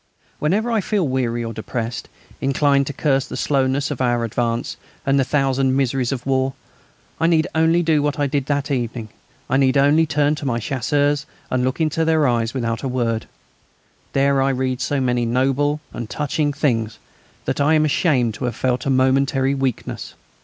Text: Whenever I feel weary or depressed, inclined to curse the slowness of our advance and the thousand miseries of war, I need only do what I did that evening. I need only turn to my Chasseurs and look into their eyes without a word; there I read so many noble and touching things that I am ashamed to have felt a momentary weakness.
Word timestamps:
Whenever 0.39 0.71
I 0.71 0.81
feel 0.81 1.07
weary 1.07 1.43
or 1.43 1.53
depressed, 1.53 2.09
inclined 2.41 2.87
to 2.87 2.91
curse 2.93 3.27
the 3.27 3.37
slowness 3.37 3.91
of 3.91 4.01
our 4.01 4.23
advance 4.23 4.75
and 5.05 5.19
the 5.19 5.23
thousand 5.23 5.75
miseries 5.77 6.11
of 6.11 6.25
war, 6.25 6.53
I 7.19 7.27
need 7.27 7.45
only 7.53 7.83
do 7.83 8.01
what 8.01 8.17
I 8.17 8.25
did 8.25 8.47
that 8.47 8.71
evening. 8.71 9.09
I 9.47 9.57
need 9.57 9.77
only 9.77 10.07
turn 10.07 10.33
to 10.37 10.45
my 10.47 10.57
Chasseurs 10.59 11.27
and 11.51 11.63
look 11.63 11.79
into 11.79 12.03
their 12.03 12.27
eyes 12.27 12.51
without 12.55 12.81
a 12.81 12.87
word; 12.87 13.27
there 14.13 14.41
I 14.41 14.49
read 14.49 14.81
so 14.81 14.99
many 14.99 15.23
noble 15.23 15.81
and 15.93 16.09
touching 16.09 16.51
things 16.51 16.97
that 17.45 17.61
I 17.61 17.75
am 17.75 17.85
ashamed 17.85 18.33
to 18.33 18.45
have 18.45 18.55
felt 18.55 18.87
a 18.87 18.89
momentary 18.89 19.53
weakness. 19.53 20.15